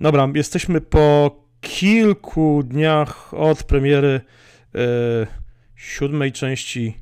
Dobra, 0.00 0.28
jesteśmy 0.34 0.80
po 0.80 1.36
kilku 1.60 2.62
dniach 2.62 3.34
od 3.34 3.62
premiery 3.62 4.20
e, 4.74 5.26
siódmej 5.76 6.32
części 6.32 6.96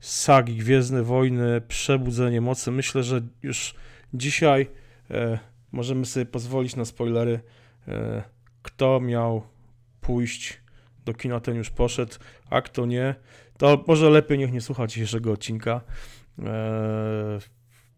sagi 0.00 0.56
Gwiezdne 0.56 1.02
Wojny 1.02 1.60
Przebudzenie 1.60 2.40
Mocy. 2.40 2.70
Myślę, 2.70 3.02
że 3.02 3.20
już 3.42 3.74
dzisiaj 4.14 4.66
e, 5.10 5.38
możemy 5.72 6.06
sobie 6.06 6.26
pozwolić 6.26 6.76
na 6.76 6.84
spoilery. 6.84 7.40
E, 7.88 8.22
kto 8.62 9.00
miał 9.00 9.42
pójść 10.00 10.60
do 11.04 11.14
kina, 11.14 11.40
ten 11.40 11.56
już 11.56 11.70
poszedł, 11.70 12.14
a 12.50 12.62
kto 12.62 12.86
nie, 12.86 13.14
to 13.58 13.84
może 13.86 14.10
lepiej 14.10 14.38
niech 14.38 14.52
nie 14.52 14.60
słucha 14.60 14.86
dzisiejszego 14.86 15.32
odcinka, 15.32 15.80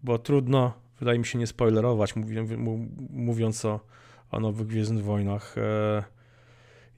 bo 0.03 0.19
trudno, 0.19 0.73
wydaje 0.99 1.19
mi 1.19 1.27
się, 1.27 1.39
nie 1.39 1.47
spoilerować, 1.47 2.15
mówiąc 3.11 3.65
o, 3.65 3.81
o 4.37 4.41
nowych 4.41 4.67
Gwiezdnych 4.67 5.05
Wojnach. 5.05 5.59
E, 5.59 6.05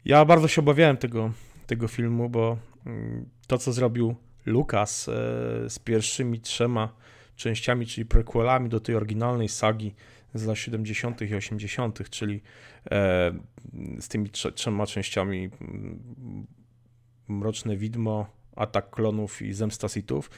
ja 0.05 0.25
bardzo 0.25 0.49
się 0.49 0.61
obawiałem 0.61 0.97
tego, 0.97 1.33
tego 1.67 1.89
filmu, 1.89 2.29
bo 2.29 2.59
mm, 2.87 3.29
to, 3.47 3.59
co 3.59 3.73
zrobił 3.73 4.15
Lucas 4.47 5.09
e, 5.09 5.13
z 5.71 5.79
pierwszymi 5.79 6.41
trzema 6.41 6.93
częściami, 7.37 7.87
czyli 7.87 8.07
prequelami 8.07 8.69
do 8.69 8.81
tej 8.81 8.95
oryginalnej 8.95 9.49
sagi 9.49 9.95
z 10.35 10.47
lat 10.47 10.59
70. 10.59 11.23
i 11.23 11.35
80., 11.35 12.11
czyli 12.11 12.43
e, 12.91 13.33
z 14.01 14.09
tymi 14.09 14.31
trzema 14.31 14.87
częściami 14.87 15.51
mm, 15.61 16.47
Mroczne 17.29 17.77
Widmo, 17.77 18.27
Atak 18.57 18.91
Klonów 18.91 19.43
i 19.43 19.53
Zemsta 19.53 19.89
Sithów, 19.89 20.31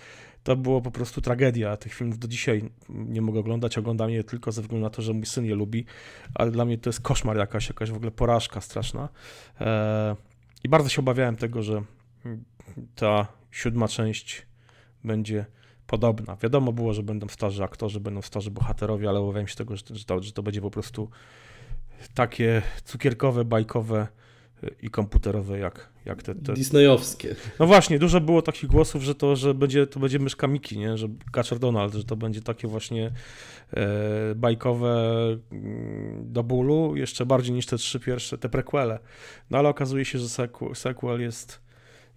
to 0.42 0.56
było 0.56 0.82
po 0.82 0.90
prostu 0.90 1.20
tragedia. 1.20 1.76
Tych 1.76 1.94
filmów 1.94 2.18
do 2.18 2.28
dzisiaj 2.28 2.70
nie 2.88 3.22
mogę 3.22 3.40
oglądać, 3.40 3.78
oglądam 3.78 4.10
je 4.10 4.24
tylko 4.24 4.52
ze 4.52 4.62
względu 4.62 4.84
na 4.84 4.90
to, 4.90 5.02
że 5.02 5.12
mój 5.12 5.26
syn 5.26 5.44
je 5.44 5.54
lubi, 5.54 5.84
ale 6.34 6.50
dla 6.50 6.64
mnie 6.64 6.78
to 6.78 6.88
jest 6.88 7.00
koszmar 7.00 7.36
jakaś, 7.36 7.68
jakaś 7.68 7.90
w 7.90 7.96
ogóle 7.96 8.10
porażka 8.10 8.60
straszna. 8.60 9.08
E, 9.60 10.16
I 10.64 10.68
bardzo 10.68 10.88
się 10.88 11.00
obawiałem 11.00 11.36
tego, 11.36 11.62
że 11.62 11.82
ta 12.94 13.26
siódma 13.50 13.88
część 13.88 14.46
będzie 15.04 15.46
podobna. 15.86 16.36
Wiadomo 16.36 16.72
było, 16.72 16.94
że 16.94 17.02
będą 17.02 17.28
starzy 17.28 17.64
aktorzy, 17.64 18.00
będą 18.00 18.22
starzy 18.22 18.50
bohaterowie, 18.50 19.08
ale 19.08 19.20
obawiałem 19.20 19.48
się 19.48 19.56
tego, 19.56 19.76
że 19.76 19.82
to, 20.06 20.22
że 20.22 20.32
to 20.32 20.42
będzie 20.42 20.60
po 20.60 20.70
prostu 20.70 21.10
takie 22.14 22.62
cukierkowe, 22.84 23.44
bajkowe 23.44 24.06
i 24.82 24.90
komputerowe 24.90 25.58
jak, 25.58 25.88
jak 26.04 26.22
te, 26.22 26.34
te... 26.34 26.52
Disneyowskie. 26.52 27.36
No 27.58 27.66
właśnie, 27.66 27.98
dużo 27.98 28.20
było 28.20 28.42
takich 28.42 28.70
głosów, 28.70 29.02
że 29.02 29.14
to, 29.14 29.36
że 29.36 29.54
będzie, 29.54 29.86
to 29.86 30.00
będzie 30.00 30.18
myszka 30.18 30.46
Miki, 30.46 30.78
nie? 30.78 30.98
że 30.98 31.08
Kaczor 31.32 31.58
Donald, 31.58 31.94
że 31.94 32.04
to 32.04 32.16
będzie 32.16 32.42
takie 32.42 32.68
właśnie 32.68 33.12
e, 33.72 34.34
bajkowe 34.34 34.98
mm, 35.52 36.32
do 36.32 36.42
bólu, 36.42 36.96
jeszcze 36.96 37.26
bardziej 37.26 37.54
niż 37.54 37.66
te 37.66 37.76
trzy 37.76 38.00
pierwsze, 38.00 38.38
te 38.38 38.48
prequele. 38.48 38.98
No 39.50 39.58
ale 39.58 39.68
okazuje 39.68 40.04
się, 40.04 40.18
że 40.18 40.28
sequel, 40.28 40.74
sequel 40.74 41.20
jest 41.20 41.69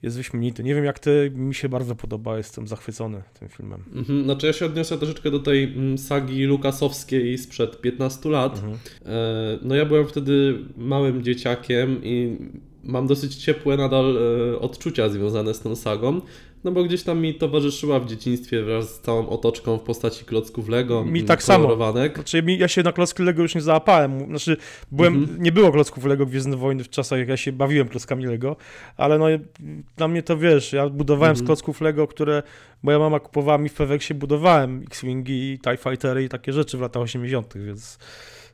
jest 0.03 0.17
wyśmienity. 0.17 0.63
Nie 0.63 0.75
wiem 0.75 0.85
jak 0.85 0.99
ty, 0.99 1.31
mi 1.35 1.55
się 1.55 1.69
bardzo 1.69 1.95
podoba, 1.95 2.37
jestem 2.37 2.67
zachwycony 2.67 3.23
tym 3.39 3.49
filmem. 3.49 3.83
Mhm, 3.95 4.23
znaczy 4.23 4.47
ja 4.47 4.53
się 4.53 4.65
odniosę 4.65 4.97
troszeczkę 4.97 5.31
do 5.31 5.39
tej 5.39 5.63
mm, 5.63 5.97
sagi 5.97 6.43
lukasowskiej 6.43 7.37
sprzed 7.37 7.81
15 7.81 8.29
lat. 8.29 8.55
Mhm. 8.55 8.73
E, 9.05 9.59
no 9.61 9.75
ja 9.75 9.85
byłem 9.85 10.07
wtedy 10.07 10.59
małym 10.77 11.23
dzieciakiem 11.23 12.03
i 12.03 12.37
mam 12.83 13.07
dosyć 13.07 13.35
ciepłe 13.35 13.77
nadal 13.77 14.17
e, 14.17 14.59
odczucia 14.59 15.09
związane 15.09 15.53
z 15.53 15.59
tą 15.59 15.75
sagą 15.75 16.21
no 16.63 16.71
bo 16.71 16.83
gdzieś 16.83 17.03
tam 17.03 17.21
mi 17.21 17.35
towarzyszyła 17.35 17.99
w 17.99 18.05
dzieciństwie 18.05 18.63
wraz 18.63 18.95
z 18.95 18.99
całą 18.99 19.29
otoczką 19.29 19.77
w 19.77 19.81
postaci 19.81 20.25
klocków 20.25 20.69
Lego. 20.69 21.05
Mi 21.05 21.23
tak 21.23 21.43
samo. 21.43 21.77
Znaczy, 22.15 22.43
ja 22.47 22.67
się 22.67 22.83
na 22.83 22.91
klocki 22.91 23.23
Lego 23.23 23.41
już 23.41 23.55
nie 23.55 23.61
załapałem. 23.61 24.27
Znaczy, 24.27 24.57
byłem, 24.91 25.15
mhm. 25.15 25.43
nie 25.43 25.51
było 25.51 25.71
klocków 25.71 26.05
Lego 26.05 26.25
Gwiezdne 26.25 26.57
Wojny 26.57 26.83
w 26.83 26.89
czasach, 26.89 27.19
jak 27.19 27.27
ja 27.27 27.37
się 27.37 27.51
bawiłem 27.51 27.87
klockami 27.87 28.25
Lego, 28.25 28.55
ale 28.97 29.17
no 29.17 29.25
dla 29.97 30.07
mnie 30.07 30.23
to 30.23 30.37
wiesz, 30.37 30.73
ja 30.73 30.89
budowałem 30.89 31.31
mhm. 31.31 31.45
z 31.45 31.47
klocków 31.47 31.81
Lego, 31.81 32.07
które 32.07 32.43
moja 32.83 32.99
mama 32.99 33.19
kupowała 33.19 33.57
mi 33.57 33.69
w 33.69 33.73
Peweksie, 33.73 34.13
budowałem 34.13 34.83
X-Wingi, 34.83 35.59
TIE 35.59 35.77
Fightery 35.77 36.23
i 36.23 36.29
takie 36.29 36.53
rzeczy 36.53 36.77
w 36.77 36.81
latach 36.81 37.03
80., 37.03 37.53
więc 37.55 37.97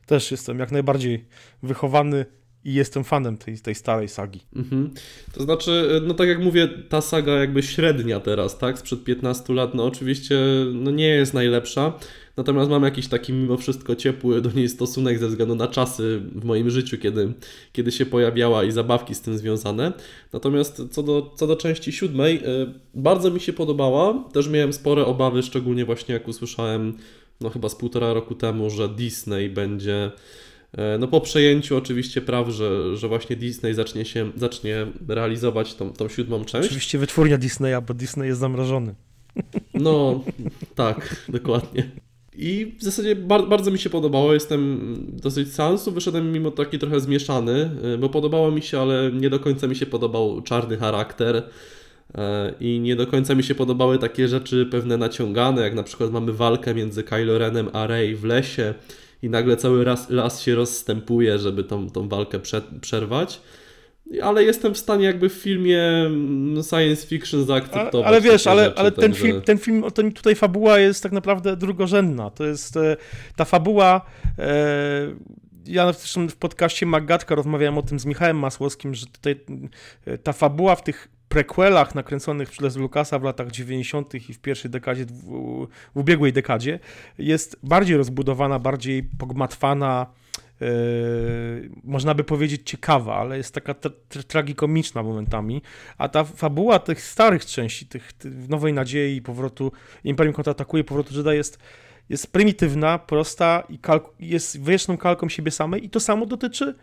też 0.06 0.30
jestem 0.30 0.58
jak 0.58 0.72
najbardziej 0.72 1.24
wychowany 1.62 2.26
i 2.64 2.74
jestem 2.74 3.04
fanem 3.04 3.36
tej, 3.36 3.58
tej 3.58 3.74
starej 3.74 4.08
sagi. 4.08 4.40
Mhm. 4.56 4.90
To 5.32 5.42
znaczy, 5.42 6.00
no 6.06 6.14
tak 6.14 6.28
jak 6.28 6.40
mówię, 6.40 6.68
ta 6.88 7.00
saga 7.00 7.32
jakby 7.32 7.62
średnia 7.62 8.20
teraz, 8.20 8.58
tak, 8.58 8.78
sprzed 8.78 9.04
15 9.04 9.54
lat, 9.54 9.74
no 9.74 9.84
oczywiście 9.84 10.38
no 10.74 10.90
nie 10.90 11.08
jest 11.08 11.34
najlepsza, 11.34 11.92
natomiast 12.36 12.70
mam 12.70 12.82
jakiś 12.82 13.08
taki 13.08 13.32
mimo 13.32 13.56
wszystko 13.56 13.96
ciepły 13.96 14.40
do 14.40 14.50
niej 14.50 14.68
stosunek 14.68 15.18
ze 15.18 15.28
względu 15.28 15.54
na 15.54 15.68
czasy 15.68 16.20
w 16.34 16.44
moim 16.44 16.70
życiu, 16.70 16.98
kiedy, 16.98 17.32
kiedy 17.72 17.92
się 17.92 18.06
pojawiała 18.06 18.64
i 18.64 18.72
zabawki 18.72 19.14
z 19.14 19.20
tym 19.20 19.38
związane. 19.38 19.92
Natomiast 20.32 20.82
co 20.90 21.02
do, 21.02 21.32
co 21.36 21.46
do 21.46 21.56
części 21.56 21.92
siódmej, 21.92 22.36
y, 22.36 22.40
bardzo 22.94 23.30
mi 23.30 23.40
się 23.40 23.52
podobała, 23.52 24.24
też 24.32 24.48
miałem 24.48 24.72
spore 24.72 25.06
obawy, 25.06 25.42
szczególnie 25.42 25.84
właśnie 25.84 26.14
jak 26.14 26.28
usłyszałem, 26.28 26.96
no 27.40 27.50
chyba 27.50 27.68
z 27.68 27.74
półtora 27.74 28.12
roku 28.12 28.34
temu, 28.34 28.70
że 28.70 28.88
Disney 28.88 29.50
będzie 29.50 30.10
E, 30.10 30.10
no 30.98 31.08
po 31.08 31.20
przejęciu 31.20 31.76
oczywiście 31.76 32.20
praw, 32.20 32.48
że, 32.48 32.96
że 32.96 33.08
właśnie 33.08 33.36
Disney 33.36 33.74
zacznie 33.74 34.04
się 34.04 34.30
zacznie 34.36 34.86
realizować 35.08 35.74
tą, 35.74 35.92
tą 35.92 36.08
siódmą 36.08 36.44
część. 36.44 36.66
Oczywiście 36.66 36.98
wytwórnia 36.98 37.38
Disneya, 37.38 37.82
bo 37.88 37.94
Disney 37.94 38.26
jest 38.26 38.40
zamrożony. 38.40 38.94
No, 39.74 40.24
tak, 40.74 41.26
dokładnie. 41.28 41.90
I 42.34 42.74
w 42.78 42.84
zasadzie 42.84 43.16
bardzo, 43.16 43.48
bardzo 43.48 43.70
mi 43.70 43.78
się 43.78 43.90
podobało, 43.90 44.34
jestem 44.34 44.80
dosyć 45.08 45.52
sensu, 45.54 45.92
wyszedłem 45.92 46.32
mimo 46.32 46.50
taki 46.50 46.78
trochę 46.78 47.00
zmieszany, 47.00 47.70
e, 47.94 47.98
bo 47.98 48.08
podobało 48.08 48.50
mi 48.50 48.62
się, 48.62 48.80
ale 48.80 49.10
nie 49.12 49.30
do 49.30 49.40
końca 49.40 49.66
mi 49.66 49.76
się 49.76 49.86
podobał 49.86 50.42
czarny 50.42 50.76
charakter 50.76 51.42
e, 52.14 52.54
i 52.60 52.80
nie 52.80 52.96
do 52.96 53.06
końca 53.06 53.34
mi 53.34 53.42
się 53.42 53.54
podobały 53.54 53.98
takie 53.98 54.28
rzeczy 54.28 54.66
pewne 54.70 54.96
naciągane, 54.96 55.62
jak 55.62 55.74
na 55.74 55.82
przykład 55.82 56.10
mamy 56.10 56.32
walkę 56.32 56.74
między 56.74 57.02
Kylo 57.02 57.38
Renem 57.38 57.70
a 57.72 57.86
Rey 57.86 58.16
w 58.16 58.24
lesie 58.24 58.74
i 59.22 59.30
nagle 59.30 59.56
cały 59.56 59.84
raz, 59.84 60.10
las 60.10 60.42
się 60.42 60.54
rozstępuje, 60.54 61.38
żeby 61.38 61.64
tą, 61.64 61.90
tą 61.90 62.08
walkę 62.08 62.38
prze, 62.38 62.62
przerwać. 62.80 63.40
Ale 64.22 64.44
jestem 64.44 64.74
w 64.74 64.78
stanie 64.78 65.04
jakby 65.04 65.28
w 65.28 65.32
filmie 65.32 65.82
mm, 65.82 66.62
science 66.62 67.06
fiction 67.06 67.44
zaakceptować. 67.44 67.94
Ale, 67.94 68.06
ale 68.06 68.20
wiesz, 68.20 68.46
ale, 68.46 68.72
ale 68.76 68.92
ten, 68.92 69.02
także... 69.02 69.22
film, 69.22 69.42
ten 69.42 69.58
film, 69.58 69.84
ten 69.94 70.12
tutaj 70.12 70.34
fabuła 70.34 70.78
jest 70.78 71.02
tak 71.02 71.12
naprawdę 71.12 71.56
drugorzędna. 71.56 72.30
To 72.30 72.44
jest 72.44 72.76
e, 72.76 72.96
ta 73.36 73.44
fabuła. 73.44 74.00
E, 74.38 75.14
ja 75.66 75.92
w 76.28 76.36
podcaście 76.36 76.86
Magatka 76.86 77.34
rozmawiałem 77.34 77.78
o 77.78 77.82
tym 77.82 78.00
z 78.00 78.06
Michałem 78.06 78.38
Masłowskim, 78.38 78.94
że 78.94 79.06
tutaj 79.06 79.40
e, 80.06 80.18
ta 80.18 80.32
fabuła 80.32 80.76
w 80.76 80.82
tych 80.82 81.08
prequelach 81.30 81.94
nakręconych 81.94 82.50
przez 82.50 82.76
Lucasa 82.76 83.18
w 83.18 83.22
latach 83.22 83.50
90. 83.50 84.14
i 84.14 84.34
w 84.34 84.38
pierwszej 84.38 84.70
dekadzie, 84.70 85.06
w, 85.06 85.66
ubiegłej 85.94 86.32
dekadzie, 86.32 86.78
jest 87.18 87.56
bardziej 87.62 87.96
rozbudowana, 87.96 88.58
bardziej 88.58 89.02
pogmatwana, 89.18 90.06
yy, 90.60 90.68
można 91.84 92.14
by 92.14 92.24
powiedzieć 92.24 92.62
ciekawa, 92.64 93.16
ale 93.16 93.36
jest 93.36 93.54
taka 93.54 93.74
tra 93.74 93.90
tragikomiczna 94.28 95.02
momentami, 95.02 95.62
a 95.98 96.08
ta 96.08 96.24
fabuła 96.24 96.78
tych 96.78 97.02
starych 97.02 97.46
części, 97.46 97.86
tych, 97.86 98.12
tych 98.12 98.48
Nowej 98.48 98.72
Nadziei 98.72 99.22
powrotu, 99.22 99.72
Imperium 100.04 100.34
kontratakuje, 100.34 100.84
powrotu 100.84 101.14
Jedi 101.14 101.36
jest 101.36 101.58
jest 102.08 102.32
prymitywna, 102.32 102.98
prosta 102.98 103.62
i 103.68 103.78
jest 104.20 104.60
wyjaśną 104.60 104.96
kalką 104.96 105.28
siebie 105.28 105.50
samej 105.50 105.84
i 105.84 105.90
to 105.90 106.00
samo 106.00 106.26
dotyczy 106.26 106.74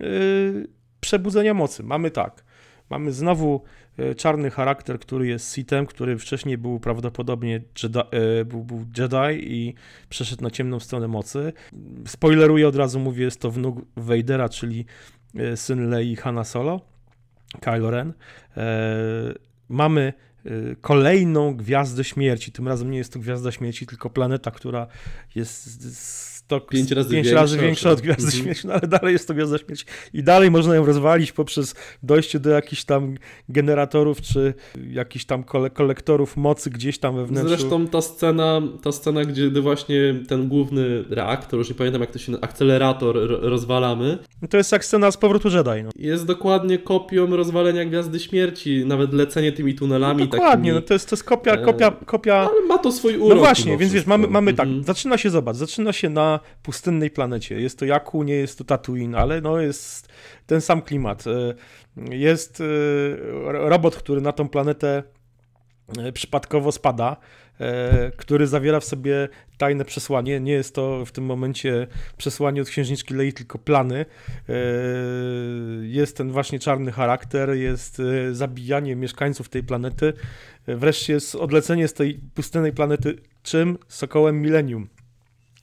yy, 0.00 0.66
przebudzenia 1.00 1.54
mocy. 1.54 1.82
Mamy 1.82 2.10
tak, 2.10 2.44
mamy 2.90 3.12
znowu 3.12 3.62
E, 3.98 4.14
czarny 4.14 4.50
charakter, 4.50 4.98
który 4.98 5.26
jest 5.26 5.54
Sithem, 5.54 5.86
który 5.86 6.18
wcześniej 6.18 6.58
był 6.58 6.80
prawdopodobnie 6.80 7.60
Jedi, 7.82 7.98
e, 7.98 8.44
był, 8.44 8.64
był 8.64 8.78
Jedi 8.98 9.52
i 9.52 9.74
przeszedł 10.08 10.42
na 10.42 10.50
ciemną 10.50 10.80
stronę 10.80 11.08
mocy. 11.08 11.52
Spoileruję 12.06 12.68
od 12.68 12.76
razu, 12.76 13.00
mówię, 13.00 13.24
jest 13.24 13.40
to 13.40 13.50
wnuk 13.50 13.78
Vadera, 13.96 14.48
czyli 14.48 14.84
e, 15.34 15.56
syn 15.56 15.90
Lei 15.90 16.16
Hanna 16.16 16.44
Solo, 16.44 16.80
Kylo 17.60 17.90
Ren. 17.90 18.12
Mamy 19.68 20.12
kolejną 20.80 21.56
Gwiazdę 21.56 22.04
Śmierci. 22.04 22.52
Tym 22.52 22.68
razem 22.68 22.90
nie 22.90 22.98
jest 22.98 23.12
to 23.12 23.18
Gwiazda 23.18 23.52
Śmierci, 23.52 23.86
tylko 23.86 24.10
planeta, 24.10 24.50
która 24.50 24.86
jest 25.34 26.35
to 26.46 26.60
pięć 26.60 26.90
razy, 26.90 27.10
pięć 27.10 27.24
większa, 27.26 27.40
razy 27.40 27.58
większa 27.58 27.90
od 27.90 28.00
Gwiazdy 28.00 28.30
-hmm. 28.30 28.42
Śmierci, 28.42 28.66
no 28.66 28.72
ale 28.72 28.88
dalej 28.88 29.12
jest 29.12 29.28
to 29.28 29.34
Gwiazda 29.34 29.58
Śmierci. 29.58 29.84
I 30.14 30.22
dalej 30.22 30.50
można 30.50 30.74
ją 30.74 30.86
rozwalić 30.86 31.32
poprzez 31.32 31.74
dojście 32.02 32.40
do 32.40 32.50
jakichś 32.50 32.84
tam 32.84 33.14
generatorów, 33.48 34.20
czy 34.20 34.54
jakichś 34.90 35.24
tam 35.24 35.44
kole 35.44 35.70
kolektorów 35.70 36.36
mocy 36.36 36.70
gdzieś 36.70 36.98
tam 36.98 37.16
we 37.16 37.26
wnętrzu. 37.26 37.56
Zresztą 37.56 37.86
ta 37.86 38.00
scena, 38.00 38.62
ta 38.82 38.92
scena, 38.92 39.24
gdzie 39.24 39.50
właśnie 39.50 40.14
ten 40.28 40.48
główny 40.48 41.04
reaktor, 41.10 41.58
już 41.58 41.68
nie 41.68 41.74
pamiętam 41.74 42.00
jak 42.00 42.10
to 42.10 42.18
się 42.18 42.40
akcelerator 42.40 43.16
rozwalamy. 43.42 44.18
To 44.50 44.56
jest 44.56 44.72
jak 44.72 44.84
scena 44.84 45.10
z 45.10 45.16
powrotu 45.16 45.48
Jedi. 45.48 45.84
No. 45.84 45.90
Jest 45.96 46.26
dokładnie 46.26 46.78
kopią 46.78 47.36
rozwalenia 47.36 47.84
Gwiazdy 47.84 48.20
Śmierci, 48.20 48.84
nawet 48.86 49.12
lecenie 49.12 49.52
tymi 49.52 49.74
tunelami. 49.74 50.20
No 50.20 50.26
dokładnie, 50.26 50.50
takimi, 50.50 50.72
no 50.72 50.80
to 50.80 50.94
jest, 50.94 51.10
to 51.10 51.16
jest 51.16 51.24
kopia, 51.24 51.56
kopia, 51.56 51.90
kopia. 51.90 52.34
Ale 52.34 52.66
ma 52.68 52.78
to 52.78 52.92
swój 52.92 53.16
urok. 53.16 53.28
No 53.28 53.36
właśnie, 53.36 53.76
więc 53.76 53.92
wiesz, 53.92 54.06
mamy, 54.06 54.28
mamy 54.28 54.54
tak, 54.54 54.68
-hmm. 54.68 54.84
zaczyna 54.84 55.18
się, 55.18 55.30
zobacz, 55.30 55.56
zaczyna 55.56 55.92
się 55.92 56.08
na 56.08 56.35
pustynnej 56.62 57.10
planecie. 57.10 57.60
Jest 57.60 57.78
to 57.78 57.84
Jakku, 57.84 58.22
nie 58.22 58.34
jest 58.34 58.58
to 58.58 58.64
Tatooine, 58.64 59.14
ale 59.14 59.40
no 59.40 59.60
jest 59.60 60.08
ten 60.46 60.60
sam 60.60 60.82
klimat. 60.82 61.24
E, 61.26 61.54
jest 62.16 62.60
e, 62.60 62.64
robot, 63.68 63.96
który 63.96 64.20
na 64.20 64.32
tą 64.32 64.48
planetę 64.48 65.02
e, 65.98 66.12
przypadkowo 66.12 66.72
spada, 66.72 67.16
który 68.16 68.46
zawiera 68.46 68.80
w 68.80 68.84
sobie 68.84 69.28
tajne 69.58 69.84
przesłanie. 69.84 70.40
Nie 70.40 70.52
jest 70.52 70.74
to 70.74 71.04
w 71.04 71.12
tym 71.12 71.24
momencie 71.24 71.86
przesłanie 72.16 72.62
od 72.62 72.68
księżniczki 72.68 73.14
Lei, 73.14 73.32
tylko 73.32 73.58
plany. 73.58 74.04
Jest 75.82 76.16
ten 76.16 76.30
właśnie 76.30 76.58
czarny 76.58 76.92
charakter, 76.92 77.50
jest 77.50 78.02
zabijanie 78.32 78.96
mieszkańców 78.96 79.48
tej 79.48 79.62
planety. 79.62 80.12
Wreszcie 80.66 81.12
jest 81.12 81.34
odlecenie 81.34 81.88
z 81.88 81.94
tej 81.94 82.20
pustynnej 82.34 82.72
planety 82.72 83.16
czym? 83.42 83.78
Sokołem 83.88 84.42
Millennium. 84.42 84.88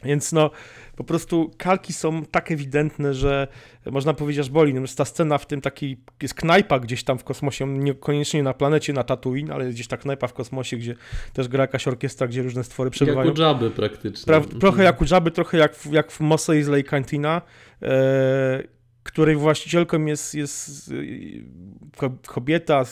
Więc 0.05 0.31
no, 0.31 0.51
po 0.95 1.03
prostu 1.03 1.51
kalki 1.57 1.93
są 1.93 2.25
tak 2.25 2.51
ewidentne, 2.51 3.13
że 3.13 3.47
można 3.91 4.13
powiedzieć 4.13 4.39
aż 4.39 4.49
boli. 4.49 4.73
No, 4.73 4.81
ta 4.97 5.05
scena 5.05 5.37
w 5.37 5.45
tym 5.45 5.61
takiej, 5.61 5.97
jest 6.21 6.33
knajpa 6.33 6.79
gdzieś 6.79 7.03
tam 7.03 7.17
w 7.17 7.23
kosmosie, 7.23 7.67
niekoniecznie 7.67 8.43
na 8.43 8.53
planecie, 8.53 8.93
na 8.93 9.03
Tatooine, 9.03 9.51
ale 9.51 9.69
gdzieś 9.69 9.87
ta 9.87 9.97
knajpa 9.97 10.27
w 10.27 10.33
kosmosie, 10.33 10.77
gdzie 10.77 10.95
też 11.33 11.47
gra 11.47 11.63
jakaś 11.63 11.87
orkiestra, 11.87 12.27
gdzie 12.27 12.43
różne 12.43 12.63
stwory 12.63 12.89
przebywają. 12.89 13.27
Jak 13.27 13.37
u 13.37 13.41
Jabby 13.41 13.71
praktycznie. 13.71 14.25
Pra, 14.25 14.41
trochę 14.59 14.83
jak 14.83 15.01
u 15.01 15.05
Jabby, 15.11 15.31
trochę 15.31 15.57
jak 15.57 15.75
w, 15.75 15.91
jak 15.91 16.11
w 16.11 16.19
Mos 16.19 16.49
Eisley 16.49 16.83
Cantina. 16.83 17.41
E, 17.81 18.73
której 19.03 19.35
właścicielką 19.35 20.05
jest, 20.05 20.35
jest 20.35 20.91
y, 20.91 21.43
kobieta, 22.27 22.83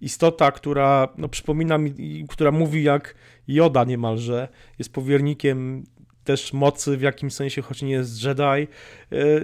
istota, 0.00 0.50
która 0.50 1.08
no, 1.18 1.28
przypomina 1.28 1.78
mi, 1.78 2.24
która 2.28 2.50
mówi 2.50 2.82
jak 2.82 3.14
Joda 3.48 3.84
niemalże, 3.84 4.48
jest 4.78 4.92
powiernikiem 4.92 5.84
też 6.26 6.52
mocy 6.52 6.96
w 6.96 7.00
jakimś 7.00 7.32
sensie, 7.32 7.62
choć 7.62 7.82
nie 7.82 7.90
jest 7.90 8.24
Jedi. 8.24 8.42
E, 8.42 8.66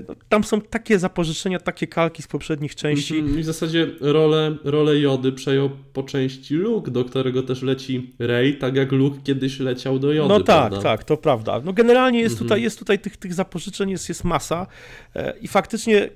no, 0.09 0.15
tam 0.29 0.45
są 0.45 0.61
takie 0.61 0.99
zapożyczenia, 0.99 1.59
takie 1.59 1.87
kalki 1.87 2.23
z 2.23 2.27
poprzednich 2.27 2.75
części. 2.75 3.19
Mhm, 3.19 3.39
I 3.39 3.43
w 3.43 3.47
zasadzie 3.47 3.87
rolę, 4.01 4.57
rolę 4.65 4.99
Jody 4.99 5.33
przejął 5.33 5.71
po 5.93 6.03
części 6.03 6.55
Luke, 6.55 6.91
do 6.91 7.05
którego 7.05 7.43
też 7.43 7.63
leci 7.63 8.15
Rey, 8.19 8.59
tak 8.59 8.77
jak 8.77 8.93
Luke 8.93 9.19
kiedyś 9.25 9.61
leciał 9.61 9.99
do 9.99 10.13
Jody. 10.13 10.29
No 10.29 10.41
tak, 10.41 10.69
prawda? 10.69 10.83
tak, 10.83 11.05
to 11.05 11.17
prawda. 11.17 11.61
No 11.65 11.73
generalnie 11.73 12.21
jest 12.21 12.33
mhm. 12.33 12.49
tutaj, 12.49 12.63
jest 12.63 12.79
tutaj 12.79 12.99
tych, 12.99 13.17
tych 13.17 13.35
zapożyczeń, 13.35 13.91
jest, 13.91 14.09
jest 14.09 14.25
masa 14.25 14.67
e, 15.15 15.35
i 15.41 15.49
faktycznie, 15.49 16.09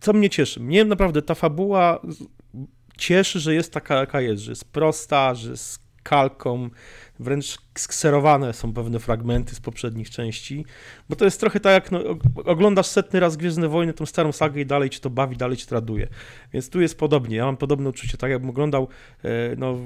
co 0.00 0.12
mnie 0.12 0.30
cieszy, 0.30 0.60
mnie 0.60 0.84
naprawdę 0.84 1.22
ta 1.22 1.34
fabuła 1.34 2.00
cieszy, 2.98 3.40
że 3.40 3.54
jest 3.54 3.72
taka, 3.72 3.94
jaka 3.94 4.20
jest, 4.20 4.42
że 4.42 4.52
jest 4.52 4.64
prosta, 4.64 5.34
że 5.34 5.50
jest 5.50 5.85
kalką, 6.08 6.70
wręcz 7.20 7.58
skserowane 7.74 8.52
są 8.52 8.72
pewne 8.72 8.98
fragmenty 8.98 9.54
z 9.54 9.60
poprzednich 9.60 10.10
części, 10.10 10.64
bo 11.08 11.16
to 11.16 11.24
jest 11.24 11.40
trochę 11.40 11.60
tak 11.60 11.72
jak 11.72 11.92
no, 11.92 12.00
oglądasz 12.44 12.86
setny 12.86 13.20
raz 13.20 13.36
Gwiezdne 13.36 13.68
Wojny, 13.68 13.92
tą 13.92 14.06
starą 14.06 14.32
sagę 14.32 14.60
i 14.60 14.66
dalej 14.66 14.90
ci 14.90 15.00
to 15.00 15.10
bawi, 15.10 15.36
dalej 15.36 15.56
ci 15.56 15.66
traduje. 15.66 16.08
Więc 16.52 16.70
tu 16.70 16.80
jest 16.80 16.98
podobnie, 16.98 17.36
ja 17.36 17.44
mam 17.44 17.56
podobne 17.56 17.88
uczucie, 17.88 18.18
tak 18.18 18.30
jakbym 18.30 18.50
oglądał 18.50 18.88
e, 19.24 19.28
no, 19.56 19.76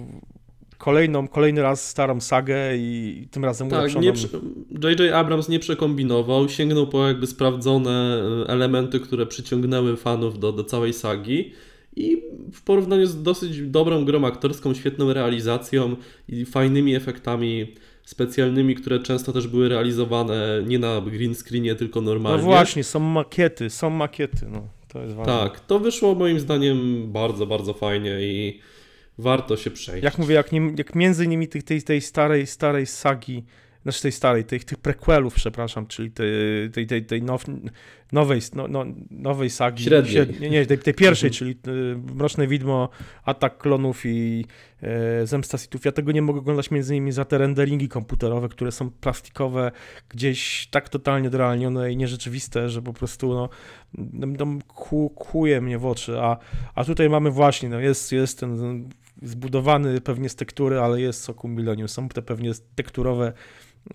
kolejną, 0.78 1.28
kolejny 1.28 1.62
raz 1.62 1.88
starą 1.88 2.20
sagę 2.20 2.76
i 2.76 3.28
tym 3.30 3.44
razem 3.44 3.70
tak, 3.70 3.94
nie 3.94 4.12
J.J. 4.84 5.14
Abrams 5.14 5.48
nie 5.48 5.58
przekombinował, 5.58 6.48
sięgnął 6.48 6.86
po 6.86 7.06
jakby 7.06 7.26
sprawdzone 7.26 8.22
e, 8.46 8.48
elementy, 8.48 9.00
które 9.00 9.26
przyciągnęły 9.26 9.96
fanów 9.96 10.38
do, 10.38 10.52
do 10.52 10.64
całej 10.64 10.92
sagi 10.92 11.52
i 11.96 12.22
w 12.52 12.62
porównaniu 12.62 13.06
z 13.06 13.22
dosyć 13.22 13.62
dobrą 13.62 14.04
grą 14.04 14.24
aktorską, 14.24 14.74
świetną 14.74 15.12
realizacją 15.12 15.96
i 16.28 16.44
fajnymi 16.44 16.94
efektami 16.94 17.74
specjalnymi, 18.04 18.74
które 18.74 19.00
często 19.00 19.32
też 19.32 19.46
były 19.46 19.68
realizowane 19.68 20.62
nie 20.66 20.78
na 20.78 21.00
green 21.00 21.34
screenie, 21.34 21.74
tylko 21.74 22.00
normalnie. 22.00 22.42
No 22.42 22.44
właśnie, 22.44 22.84
są 22.84 23.00
makiety, 23.00 23.70
są 23.70 23.90
makiety, 23.90 24.46
no 24.50 24.68
to 24.88 25.02
jest 25.02 25.14
ważne. 25.14 25.32
Tak, 25.32 25.60
to 25.60 25.78
wyszło 25.78 26.14
moim 26.14 26.40
zdaniem 26.40 27.04
bardzo, 27.12 27.46
bardzo 27.46 27.74
fajnie 27.74 28.18
i 28.20 28.60
warto 29.18 29.56
się 29.56 29.70
przejść. 29.70 30.04
Jak 30.04 30.18
mówię, 30.18 30.34
jak, 30.34 30.52
nie, 30.52 30.72
jak 30.78 30.94
między 30.94 31.26
nimi 31.26 31.48
tej, 31.48 31.62
tej, 31.62 31.82
tej 31.82 32.00
starej, 32.00 32.46
starej 32.46 32.86
sagi 32.86 33.44
znaczy 33.82 34.02
tej 34.02 34.12
starej, 34.12 34.44
tych, 34.44 34.64
tych 34.64 34.78
prequelów, 34.78 35.34
przepraszam, 35.34 35.86
czyli 35.86 36.10
tej, 36.10 36.30
tej, 36.72 36.86
tej, 36.86 37.04
tej 37.04 37.22
now, 37.22 37.44
nowej, 38.12 38.40
no, 38.54 38.68
no, 38.68 38.84
nowej 39.10 39.50
sagi. 39.50 39.84
Średniej. 39.84 40.26
nie, 40.40 40.50
nie, 40.50 40.66
tej, 40.66 40.78
tej 40.78 40.94
pierwszej, 40.94 41.28
mhm. 41.28 41.38
czyli 41.38 41.58
y, 41.68 42.14
Mroczne 42.14 42.46
Widmo, 42.46 42.88
Atak 43.24 43.58
Klonów 43.58 44.06
i 44.06 44.44
e, 44.82 45.26
Zemsta 45.26 45.58
Sithów. 45.58 45.84
Ja 45.84 45.92
tego 45.92 46.12
nie 46.12 46.22
mogę 46.22 46.40
oglądać 46.40 46.70
między 46.70 46.96
innymi 46.96 47.12
za 47.12 47.24
te 47.24 47.38
renderingi 47.38 47.88
komputerowe, 47.88 48.48
które 48.48 48.72
są 48.72 48.90
plastikowe, 48.90 49.72
gdzieś 50.08 50.68
tak 50.70 50.88
totalnie 50.88 51.30
dorealnione 51.30 51.92
i 51.92 51.96
nierzeczywiste, 51.96 52.68
że 52.68 52.82
po 52.82 52.92
prostu 52.92 53.34
no, 53.34 53.48
no, 53.94 54.26
no 54.26 54.58
kłuje 55.14 55.60
mnie 55.60 55.78
w 55.78 55.86
oczy, 55.86 56.20
a, 56.20 56.36
a 56.74 56.84
tutaj 56.84 57.10
mamy 57.10 57.30
właśnie, 57.30 57.68
no 57.68 57.80
jest, 57.80 58.12
jest 58.12 58.40
ten 58.40 58.88
zbudowany 59.22 60.00
pewnie 60.00 60.28
z 60.28 60.36
tektury, 60.36 60.80
ale 60.80 61.00
jest 61.00 61.22
soku 61.22 61.48
Millennium. 61.48 61.88
Są 61.88 62.08
te 62.08 62.22
pewnie 62.22 62.52
tekturowe 62.74 63.32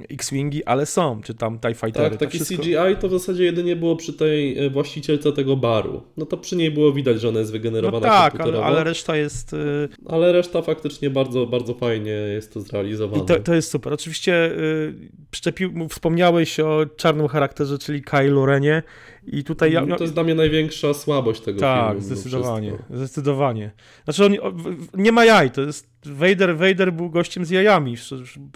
X-Wingi, 0.09 0.65
ale 0.65 0.85
są, 0.85 1.21
czy 1.21 1.33
tam 1.33 1.59
TIE 1.59 1.73
Fightery. 1.73 2.09
Tak, 2.09 2.19
taki 2.19 2.37
wszystko... 2.37 2.63
CGI 2.63 2.95
to 2.99 3.07
w 3.07 3.11
zasadzie 3.11 3.43
jedynie 3.43 3.75
było 3.75 3.95
przy 3.95 4.13
tej 4.13 4.65
e, 4.65 4.69
właścicielce 4.69 5.31
tego 5.31 5.57
baru. 5.57 6.03
No 6.17 6.25
to 6.25 6.37
przy 6.37 6.55
niej 6.55 6.71
było 6.71 6.93
widać, 6.93 7.21
że 7.21 7.29
ona 7.29 7.39
jest 7.39 7.51
wygenerowana 7.51 8.07
no 8.07 8.13
tak, 8.13 8.41
ale, 8.41 8.63
ale, 8.63 8.83
reszta 8.83 9.17
jest... 9.17 9.53
Y, 9.53 9.89
ale 10.05 10.31
reszta 10.31 10.61
faktycznie 10.61 11.09
bardzo, 11.09 11.45
bardzo 11.45 11.73
fajnie 11.73 12.11
jest 12.11 12.53
to 12.53 12.61
zrealizowane. 12.61 13.23
I 13.23 13.25
to, 13.25 13.39
to 13.39 13.53
jest 13.53 13.71
super. 13.71 13.93
Oczywiście 13.93 14.51
yy, 14.57 15.09
przyczepił, 15.31 15.89
wspomniałeś 15.89 16.59
o 16.59 16.85
czarnym 16.97 17.27
charakterze, 17.27 17.77
czyli 17.77 18.01
Kylo 18.01 18.45
Renie 18.45 18.83
i 19.27 19.43
tutaj 19.43 19.71
ja, 19.71 19.85
no, 19.85 19.95
to 19.95 20.03
jest 20.03 20.13
dla 20.13 20.23
mnie 20.23 20.35
największa 20.35 20.93
słabość 20.93 21.41
tego 21.41 21.59
tak, 21.59 21.79
filmu. 21.79 21.93
Tak, 21.93 22.03
zdecydowanie, 22.03 22.77
zdecydowanie. 22.89 23.71
Znaczy 24.03 24.25
on 24.25 24.35
nie 24.93 25.11
ma 25.11 25.25
jaj, 25.25 25.51
to 25.51 25.61
jest 25.61 25.94
Vader, 26.05 26.57
Vader 26.57 26.93
był 26.93 27.09
gościem 27.09 27.45
z 27.45 27.49
jajami. 27.49 27.95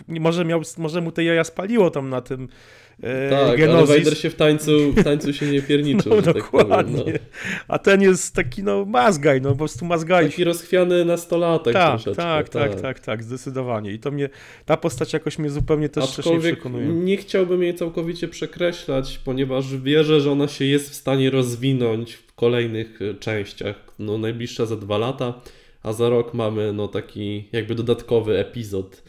Może, 0.07 0.45
miał, 0.45 0.61
może 0.77 1.01
mu 1.01 1.11
te 1.11 1.23
jaja 1.23 1.43
spaliło 1.43 1.89
tam 1.89 2.09
na 2.09 2.21
tym 2.21 2.47
e, 3.03 3.29
tak, 3.29 3.57
Genozis. 3.57 3.89
ale 3.89 3.99
Vader 3.99 4.17
się 4.17 4.29
w 4.29 4.35
tańcu, 4.35 4.91
w 4.91 5.03
tańcu 5.03 5.33
się 5.33 5.45
nie 5.45 5.61
pierniczył, 5.61 6.15
no, 6.25 6.33
dokładnie. 6.33 6.97
Tak 6.97 7.05
powiem, 7.05 7.19
no. 7.21 7.63
A 7.67 7.79
ten 7.79 8.01
jest 8.01 8.35
taki 8.35 8.63
no 8.63 8.85
mazgaj, 8.85 9.41
no 9.41 9.49
po 9.49 9.55
prostu 9.55 9.85
mazgaj. 9.85 10.29
Taki 10.29 10.43
rozchwiany 10.43 11.05
nastolatek 11.05 11.73
tak, 11.73 11.89
troszeczkę. 11.89 12.23
Tak, 12.23 12.49
tak, 12.49 12.71
tak, 12.71 12.81
tak, 12.81 12.99
tak, 12.99 13.23
zdecydowanie. 13.23 13.91
I 13.91 13.99
to 13.99 14.11
mnie, 14.11 14.29
ta 14.65 14.77
postać 14.77 15.13
jakoś 15.13 15.39
mnie 15.39 15.49
zupełnie 15.49 15.89
też, 15.89 16.17
nie 16.17 16.39
przekonuje. 16.39 16.87
nie 16.87 17.17
chciałbym 17.17 17.63
jej 17.63 17.75
całkowicie 17.75 18.27
przekreślać, 18.27 19.19
ponieważ 19.25 19.77
wierzę, 19.77 20.21
że 20.21 20.31
ona 20.31 20.47
się 20.47 20.65
jest 20.65 20.89
w 20.89 20.95
stanie 20.95 21.29
rozwinąć 21.29 22.13
w 22.13 22.33
kolejnych 22.33 23.01
e, 23.01 23.13
częściach. 23.13 23.75
No 23.99 24.17
najbliższa 24.17 24.65
za 24.65 24.75
dwa 24.75 24.97
lata 24.97 25.33
a 25.83 25.93
za 25.93 26.09
rok 26.09 26.33
mamy 26.33 26.73
no 26.73 26.87
taki 26.87 27.49
jakby 27.51 27.75
dodatkowy 27.75 28.37
epizod 28.37 29.03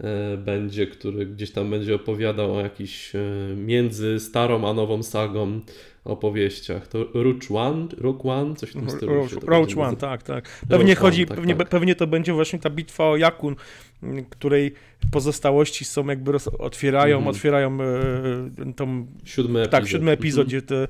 e, 0.00 0.36
będzie, 0.36 0.86
który 0.86 1.26
gdzieś 1.26 1.50
tam 1.50 1.70
będzie 1.70 1.94
opowiadał 1.94 2.54
o 2.54 2.60
jakiś 2.60 3.14
e, 3.14 3.18
między 3.56 4.20
starą 4.20 4.68
a 4.68 4.74
nową 4.74 5.02
sagą 5.02 5.60
opowieściach. 6.04 6.88
To 6.88 7.06
Roach 7.14 7.50
One, 7.50 7.86
Rook 7.98 8.26
One, 8.26 8.54
coś 8.56 8.70
w 8.70 8.72
tym 8.72 8.90
stylu. 8.90 9.14
Roach, 9.14 9.30
Roach 9.42 9.78
One, 9.78 9.96
tak, 9.96 10.22
tak. 10.22 10.48
Pewnie 10.68 10.94
chodzi, 10.94 11.20
One, 11.22 11.26
tak, 11.26 11.36
pewnie, 11.36 11.54
tak. 11.54 11.68
pewnie 11.68 11.94
to 11.94 12.06
będzie 12.06 12.32
właśnie 12.32 12.58
ta 12.58 12.70
bitwa 12.70 13.04
o 13.04 13.16
Jakun, 13.16 13.56
której 14.30 14.74
pozostałości 15.10 15.84
są 15.84 16.06
jakby 16.06 16.32
roz, 16.32 16.48
otwierają, 16.48 17.16
mm 17.16 17.28
otwierają 17.28 17.78
e, 17.80 18.72
tą... 18.76 19.06
Siódmy 19.24 19.60
epizod. 19.60 19.70
Tak, 19.70 19.88
siódmy 19.88 20.10
epizod, 20.10 20.40
mm 20.40 20.46
-hmm. 20.46 20.48
gdzie 20.48 20.62
te 20.62 20.88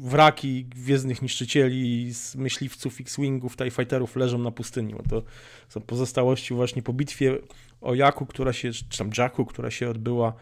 wraki 0.00 0.64
gwiezdnych 0.64 1.22
niszczycieli 1.22 2.14
z 2.14 2.36
myśliwców 2.36 3.00
X-Wingów, 3.00 3.56
TIE 3.56 3.70
Fighterów 3.70 4.16
leżą 4.16 4.38
na 4.38 4.50
pustyni. 4.50 4.94
To 5.08 5.22
są 5.68 5.80
pozostałości 5.80 6.54
właśnie 6.54 6.82
po 6.82 6.92
bitwie 6.92 7.38
o 7.80 7.94
Jaku, 7.94 8.26
która 8.26 8.52
się, 8.52 8.72
czy 8.72 8.98
tam 8.98 9.10
Jacku, 9.18 9.44
która 9.44 9.70
się 9.70 9.90
odbyła 9.90 10.34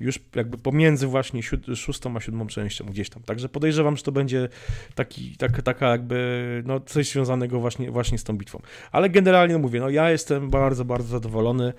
już 0.00 0.18
jakby 0.34 0.58
pomiędzy 0.58 1.06
właśnie 1.06 1.40
szóstą 1.74 2.16
a 2.16 2.20
siódmą 2.20 2.46
częścią 2.46 2.84
gdzieś 2.84 3.10
tam. 3.10 3.22
Także 3.22 3.48
podejrzewam, 3.48 3.65
że 3.72 3.84
to 4.04 4.12
będzie 4.12 4.48
taki, 4.94 5.36
tak, 5.36 5.62
taka 5.62 5.88
jakby, 5.88 6.62
no 6.66 6.80
coś 6.80 7.10
związanego 7.10 7.60
właśnie, 7.60 7.90
właśnie 7.90 8.18
z 8.18 8.24
tą 8.24 8.38
bitwą. 8.38 8.62
Ale 8.92 9.10
generalnie 9.10 9.54
no 9.54 9.60
mówię, 9.60 9.80
no 9.80 9.90
ja 9.90 10.10
jestem 10.10 10.50
bardzo, 10.50 10.84
bardzo 10.84 11.08
zadowolony. 11.08 11.72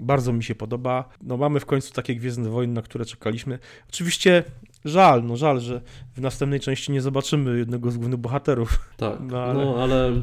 Bardzo 0.00 0.32
mi 0.32 0.44
się 0.44 0.54
podoba. 0.54 1.08
No 1.22 1.36
mamy 1.36 1.60
w 1.60 1.66
końcu 1.66 1.92
takie 1.92 2.16
Gwiezdne 2.16 2.50
Wojny, 2.50 2.74
na 2.74 2.82
które 2.82 3.04
czekaliśmy. 3.04 3.58
Oczywiście 3.88 4.44
żal, 4.84 5.24
no 5.24 5.36
żal, 5.36 5.60
że 5.60 5.80
w 6.16 6.20
następnej 6.20 6.60
części 6.60 6.92
nie 6.92 7.00
zobaczymy 7.00 7.58
jednego 7.58 7.90
z 7.90 7.96
głównych 7.96 8.20
bohaterów. 8.20 8.78
Tak, 8.96 9.20
no 9.20 9.42
ale, 9.42 9.64
no, 9.64 9.82
ale 9.82 10.22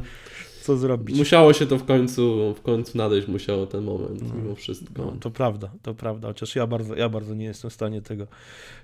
co 0.62 0.76
zrobić. 0.76 1.16
Musiało 1.16 1.52
się 1.52 1.66
to 1.66 1.78
w 1.78 1.84
końcu, 1.84 2.54
w 2.54 2.62
końcu 2.62 2.98
nadejść, 2.98 3.28
musiało 3.28 3.66
ten 3.66 3.84
moment, 3.84 4.22
no, 4.22 4.34
mimo 4.34 4.54
wszystko. 4.54 5.04
No, 5.04 5.16
to 5.20 5.30
prawda, 5.30 5.70
to 5.82 5.94
prawda, 5.94 6.28
chociaż 6.28 6.56
ja 6.56 6.66
bardzo, 6.66 6.94
ja 6.94 7.08
bardzo 7.08 7.34
nie 7.34 7.44
jestem 7.44 7.70
w 7.70 7.74
stanie 7.74 8.02
tego, 8.02 8.26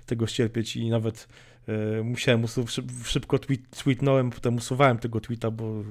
tego 0.05 0.27
ścierpieć 0.27 0.75
i 0.75 0.89
nawet 0.89 1.27
musiałem, 2.03 2.45
szybko 3.03 3.39
tweet, 3.39 3.61
tweetnąłem, 3.83 4.29
potem 4.29 4.55
usuwałem 4.55 4.97
tego 4.97 5.19
tweeta, 5.19 5.51
bo... 5.51 5.83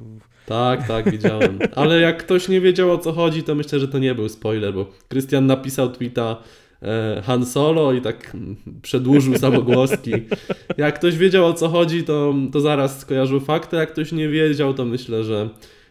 Tak, 0.47 0.89
tak, 0.89 1.11
widziałem. 1.11 1.59
Ale 1.77 2.01
jak 2.01 2.19
ktoś 2.19 2.49
nie 2.49 2.61
wiedział 2.61 2.91
o 2.93 2.99
co 2.99 3.13
chodzi, 3.13 3.43
to 3.43 3.55
myślę, 3.55 3.81
że 3.81 3.89
to 3.89 3.99
nie 3.99 4.15
był 4.15 4.29
spoiler, 4.29 4.75
bo 4.75 4.87
Krystian 5.09 5.47
napisał 5.47 5.91
tweeta 5.91 6.37
e, 6.83 7.23
Han 7.27 7.47
Solo 7.47 7.93
i 7.93 8.01
tak 8.01 8.35
mm, 8.35 8.57
przedłużył 8.83 9.39
samogłoski. 9.39 10.13
Jak 10.77 10.95
ktoś 10.95 11.17
wiedział 11.17 11.47
o 11.47 11.53
co 11.53 11.69
chodzi, 11.69 12.03
to, 12.03 12.35
to 12.53 12.61
zaraz 12.61 13.01
skojarzył 13.01 13.41
fakty, 13.41 13.77
jak 13.77 13.93
ktoś 13.93 14.13
nie 14.13 14.29
wiedział, 14.29 14.75
to 14.75 14.85
myślę, 14.85 15.25
że, 15.25 15.49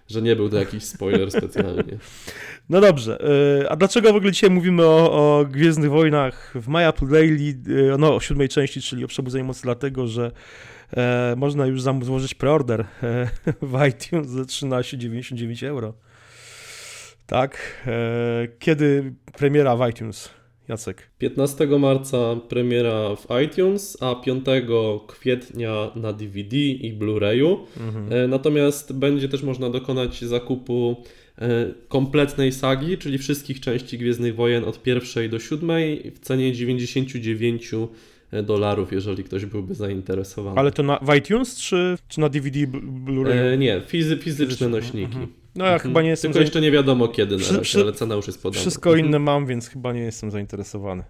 że 0.09 0.21
nie 0.21 0.35
był 0.35 0.49
to 0.49 0.57
jakiś 0.57 0.83
spoiler 0.83 1.31
specjalnie. 1.31 1.97
No 2.69 2.81
dobrze, 2.81 3.19
y, 3.61 3.69
a 3.69 3.75
dlaczego 3.75 4.13
w 4.13 4.15
ogóle 4.15 4.31
dzisiaj 4.31 4.49
mówimy 4.49 4.83
o, 4.83 5.11
o 5.11 5.45
Gwiezdnych 5.45 5.89
Wojnach 5.89 6.53
w 6.55 6.67
Apple 6.75 7.07
Daily, 7.07 7.55
y, 7.67 7.97
no 7.99 8.15
o 8.15 8.19
siódmej 8.19 8.49
części, 8.49 8.81
czyli 8.81 9.05
o 9.05 9.07
Przebudzeniu 9.07 9.45
Mocy, 9.45 9.61
dlatego, 9.63 10.07
że 10.07 10.31
e, 10.97 11.33
można 11.37 11.65
już 11.65 11.81
złożyć 11.81 12.33
preorder 12.33 12.81
e, 13.03 13.29
w 13.61 13.87
iTunes 13.87 14.27
za 14.27 14.41
13,99 14.41 15.67
euro. 15.67 15.93
Tak, 17.25 17.57
e, 17.87 18.47
kiedy 18.59 19.13
premiera 19.37 19.75
w 19.75 19.89
iTunes, 19.89 20.29
Jacek? 20.69 21.09
15 21.17 21.67
marca 21.79 22.35
premiera 22.49 23.15
w 23.15 23.27
iTunes, 23.45 23.97
a 24.01 24.15
5 24.15 24.45
kwietnia 25.07 25.91
na 25.95 26.13
DVD 26.13 26.57
i 26.57 26.93
Blu-rayu. 26.93 27.57
E, 28.09 28.27
Natomiast 28.27 28.93
będzie 28.93 29.29
też 29.29 29.43
można 29.43 29.69
dokonać 29.69 30.21
zakupu 30.21 31.03
e, 31.37 31.73
kompletnej 31.87 32.51
sagi, 32.51 32.97
czyli 32.97 33.17
wszystkich 33.17 33.59
części 33.59 33.97
Gwiezdnych 33.97 34.35
Wojen 34.35 34.63
od 34.63 34.83
pierwszej 34.83 35.29
do 35.29 35.39
siódmej 35.39 36.11
w 36.15 36.19
cenie 36.19 36.53
99 36.53 37.71
dolarów, 38.43 38.91
jeżeli 38.93 39.23
ktoś 39.23 39.45
byłby 39.45 39.75
zainteresowany. 39.75 40.59
Ale 40.59 40.71
to 40.71 40.83
na, 40.83 40.99
w 41.01 41.15
iTunes, 41.15 41.57
czy, 41.57 41.97
czy 42.07 42.19
na 42.19 42.29
DVD, 42.29 42.59
Blu- 42.59 43.03
Blu-ray? 43.05 43.53
E, 43.53 43.57
nie, 43.57 43.81
fizy, 43.87 44.17
fizyczne 44.17 44.69
nośniki. 44.69 45.05
mhm. 45.05 45.27
No 45.55 45.65
ja 45.65 45.73
Mhm. 45.73 45.89
chyba 45.89 46.01
nie 46.01 46.09
jestem... 46.09 46.31
Tylko 46.31 46.41
jeszcze 46.41 46.61
nie 46.61 46.71
wiadomo 46.71 47.07
kiedy 47.07 47.37
na 47.37 47.43
razie, 47.47 47.61
wszy- 47.61 47.81
ale 47.81 47.93
cena 47.93 48.15
już 48.15 48.27
jest 48.27 48.43
podana. 48.43 48.61
Wszystko 48.61 48.89
Mhm. 48.89 49.07
inne 49.07 49.19
mam, 49.19 49.45
więc 49.45 49.67
chyba 49.67 49.93
nie 49.93 49.99
jestem 50.01 50.31
zainteresowany. 50.31 51.03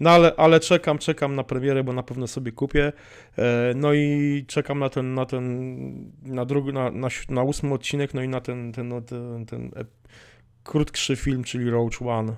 No 0.00 0.10
ale, 0.10 0.36
ale 0.36 0.60
czekam, 0.60 0.98
czekam 0.98 1.34
na 1.36 1.44
premierę, 1.44 1.84
bo 1.84 1.92
na 1.92 2.02
pewno 2.02 2.26
sobie 2.26 2.52
kupię. 2.52 2.92
E, 3.38 3.72
No 3.76 3.92
i 3.94 4.44
czekam 4.48 4.78
na 4.78 4.88
ten, 4.88 5.14
na 5.14 5.26
ten, 5.26 6.12
na 6.22 6.44
drugi, 6.44 6.72
na, 6.72 6.90
na, 6.90 7.08
na 7.28 7.42
ósmy 7.42 7.74
odcinek, 7.74 8.14
no 8.14 8.22
i 8.22 8.28
na 8.28 8.40
ten, 8.40 8.72
ten, 8.72 8.88
no, 8.88 9.00
ten, 9.00 9.46
ten 9.46 9.70
krótszy 10.64 11.16
film, 11.16 11.44
czyli 11.44 11.70
Roach 11.70 12.02
One, 12.02 12.36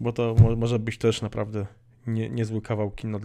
bo 0.00 0.12
to 0.12 0.34
mo, 0.40 0.56
może 0.56 0.78
być 0.78 0.98
też 0.98 1.22
naprawdę 1.22 1.66
nie, 2.08 2.30
niezły 2.30 2.62
kawał 2.62 2.90
kina, 2.90 3.18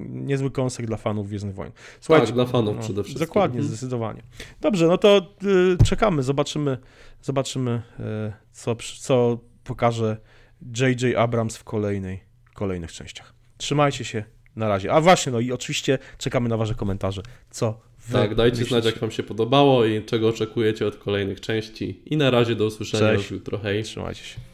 niezły 0.00 0.50
konsert 0.50 0.86
dla 0.88 0.96
fanów 0.96 1.28
Gwiezdnych 1.28 1.54
Wojen. 1.54 1.72
Tak, 2.08 2.32
dla 2.32 2.46
fanów 2.46 2.76
przede 2.78 3.04
wszystkim. 3.04 3.26
Dokładnie, 3.26 3.58
Mhm. 3.58 3.68
zdecydowanie. 3.76 4.22
Dobrze, 4.60 4.86
no 4.86 4.98
to 4.98 5.34
y, 5.80 5.84
czekamy, 5.84 6.22
zobaczymy, 6.22 6.78
zobaczymy, 7.22 7.82
y, 8.00 8.02
co, 8.52 8.76
co 9.00 9.38
pokaże 9.64 10.16
J.J. 10.80 11.16
Abrams 11.16 11.56
w 11.56 11.64
kolejnej, 11.64 12.20
kolejnych 12.54 12.92
częściach. 12.92 13.34
Trzymajcie 13.58 14.04
się, 14.04 14.24
na 14.56 14.68
razie. 14.68 14.92
A 14.92 15.00
właśnie, 15.00 15.32
no 15.32 15.40
i 15.40 15.52
oczywiście 15.52 15.98
czekamy 16.18 16.48
na 16.48 16.56
wasze 16.56 16.74
komentarze, 16.74 17.22
co 17.50 17.80
Tak, 18.12 18.34
dajcie 18.34 18.52
myślicie. 18.58 18.68
znać, 18.80 18.84
jak 18.84 18.98
Wam 18.98 19.10
się 19.10 19.22
podobało 19.22 19.84
i 19.84 20.04
czego 20.04 20.28
oczekujecie 20.28 20.86
od 20.86 20.96
kolejnych 20.96 21.40
części. 21.40 22.02
I 22.06 22.16
na 22.16 22.30
razie 22.30 22.54
do 22.54 22.64
usłyszenia 22.66 23.08
Cześć. 23.12 23.22
już 23.22 23.30
jutro. 23.30 23.58
Hej. 23.58 23.82
Trzymajcie 23.84 24.24
się. 24.24 24.40